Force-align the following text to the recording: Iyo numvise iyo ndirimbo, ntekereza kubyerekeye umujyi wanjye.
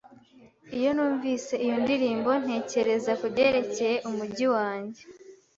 Iyo 0.77 0.89
numvise 0.95 1.53
iyo 1.65 1.75
ndirimbo, 1.83 2.29
ntekereza 2.43 3.11
kubyerekeye 3.21 3.95
umujyi 4.09 4.47
wanjye. 4.55 5.01